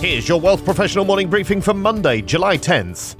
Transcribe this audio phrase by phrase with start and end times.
[0.00, 3.16] Here's your Wealth Professional Morning Briefing for Monday, July 10th.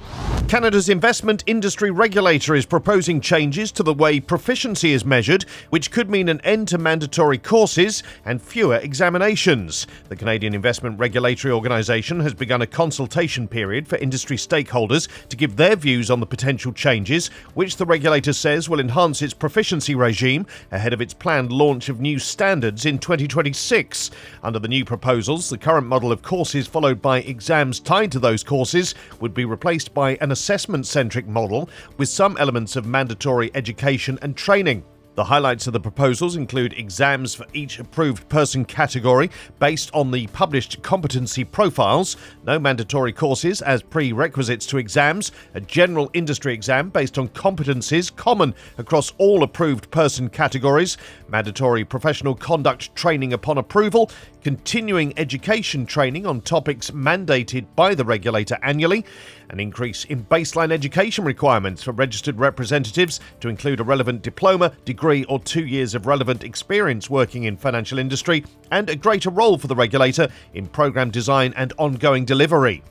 [0.47, 6.09] Canada's investment industry regulator is proposing changes to the way proficiency is measured, which could
[6.09, 9.87] mean an end to mandatory courses and fewer examinations.
[10.07, 15.57] The Canadian Investment Regulatory Organisation has begun a consultation period for industry stakeholders to give
[15.57, 20.45] their views on the potential changes, which the regulator says will enhance its proficiency regime
[20.71, 24.11] ahead of its planned launch of new standards in 2026.
[24.43, 28.45] Under the new proposals, the current model of courses followed by exams tied to those
[28.45, 34.19] courses would be replaced by an assessment centric model with some elements of mandatory education
[34.21, 34.83] and training.
[35.17, 40.27] The highlights of the proposals include exams for each approved person category based on the
[40.27, 47.17] published competency profiles, no mandatory courses as prerequisites to exams, a general industry exam based
[47.17, 50.97] on competencies common across all approved person categories,
[51.29, 54.11] mandatory professional conduct training upon approval,
[54.43, 59.03] continuing education training on topics mandated by the regulator annually,
[59.49, 65.06] an increase in baseline education requirements for registered representatives to include a relevant diploma, degree,
[65.07, 69.67] or two years of relevant experience working in financial industry, and a greater role for
[69.67, 72.83] the regulator in program design and ongoing delivery.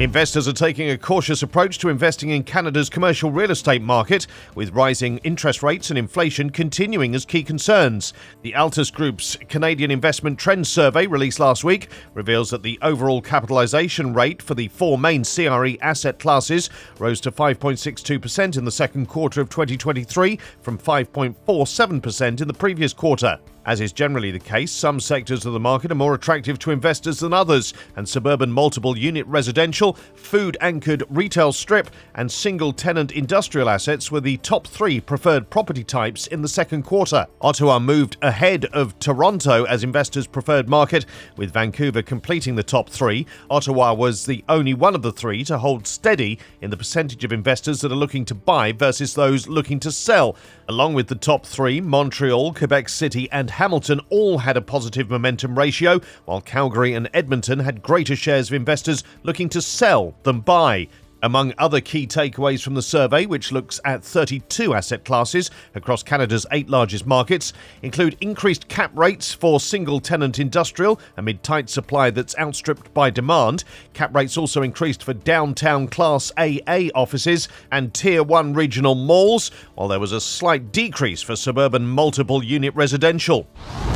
[0.00, 4.72] Investors are taking a cautious approach to investing in Canada's commercial real estate market, with
[4.72, 8.14] rising interest rates and inflation continuing as key concerns.
[8.40, 14.14] The Altus Group's Canadian Investment Trends Survey, released last week, reveals that the overall capitalisation
[14.14, 19.42] rate for the four main CRE asset classes rose to 5.62% in the second quarter
[19.42, 23.38] of 2023 from 5.47% in the previous quarter.
[23.70, 27.20] As is generally the case, some sectors of the market are more attractive to investors
[27.20, 33.68] than others, and suburban multiple unit residential, food anchored retail strip, and single tenant industrial
[33.68, 37.28] assets were the top three preferred property types in the second quarter.
[37.40, 43.24] Ottawa moved ahead of Toronto as investors' preferred market, with Vancouver completing the top three.
[43.50, 47.32] Ottawa was the only one of the three to hold steady in the percentage of
[47.32, 50.34] investors that are looking to buy versus those looking to sell.
[50.68, 55.58] Along with the top three, Montreal, Quebec City, and Hamilton all had a positive momentum
[55.58, 60.88] ratio, while Calgary and Edmonton had greater shares of investors looking to sell than buy.
[61.22, 66.46] Among other key takeaways from the survey, which looks at 32 asset classes across Canada's
[66.50, 72.38] eight largest markets, include increased cap rates for single tenant industrial amid tight supply that's
[72.38, 73.64] outstripped by demand.
[73.92, 79.88] Cap rates also increased for downtown Class AA offices and Tier 1 regional malls, while
[79.88, 83.46] there was a slight decrease for suburban multiple unit residential.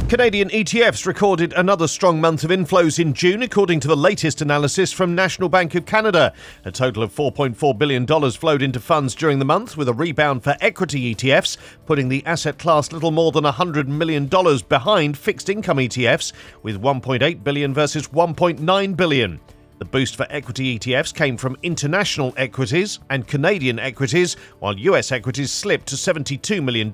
[0.08, 4.92] Canadian ETFs recorded another strong month of inflows in June, according to the latest analysis
[4.92, 6.34] from National Bank of Canada.
[6.66, 10.56] A total of $4.4 billion flowed into funds during the month, with a rebound for
[10.60, 14.26] equity ETFs, putting the asset class little more than $100 million
[14.68, 16.32] behind fixed income ETFs,
[16.62, 19.40] with 1.8 billion versus 1.9 billion.
[19.78, 25.52] The boost for equity ETFs came from international equities and Canadian equities, while US equities
[25.52, 26.90] slipped to $72 million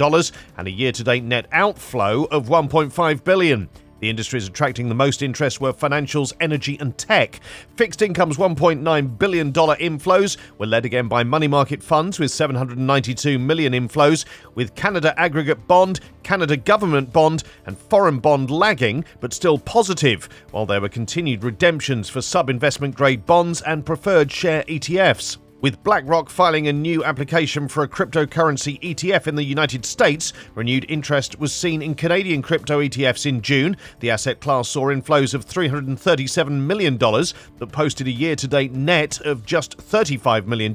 [0.56, 3.68] and a year to date net outflow of $1.5 billion.
[4.00, 7.40] The industries attracting the most interest were financials, energy, and tech.
[7.76, 13.72] Fixed income's $1.9 billion inflows were led again by money market funds with 792 million
[13.74, 14.24] inflows,
[14.54, 20.66] with Canada Aggregate Bond, Canada Government Bond, and Foreign Bond lagging, but still positive, while
[20.66, 25.36] there were continued redemptions for sub investment grade bonds and preferred share ETFs.
[25.60, 30.86] With BlackRock filing a new application for a cryptocurrency ETF in the United States, renewed
[30.88, 33.76] interest was seen in Canadian crypto ETFs in June.
[33.98, 39.20] The asset class saw inflows of $337 million, but posted a year to date net
[39.20, 40.74] of just $35 million,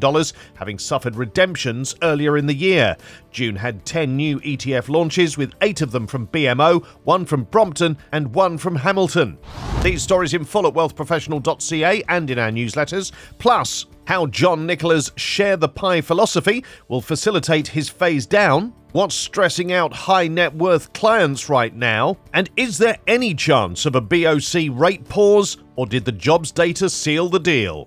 [0.53, 2.95] having suffered redemptions earlier in the year.
[3.31, 7.97] June had 10 new ETF launches, with eight of them from BMO, one from Brompton,
[8.11, 9.39] and one from Hamilton.
[9.81, 13.11] These stories in full at wealthprofessional.ca and in our newsletters.
[13.39, 19.73] Plus, how John Nicholas' share the pie philosophy will facilitate his phase down, what's stressing
[19.73, 24.69] out high net worth clients right now, and is there any chance of a BOC
[24.71, 27.85] rate pause, or did the jobs data seal the deal?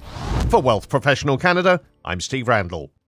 [0.50, 2.90] For Wealth Professional Canada, I'm Steve Randall.